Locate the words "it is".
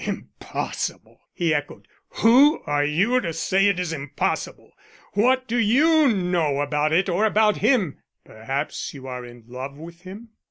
3.67-3.93